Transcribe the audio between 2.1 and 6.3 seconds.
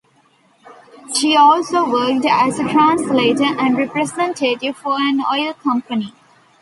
as a translator and representative for an oil company.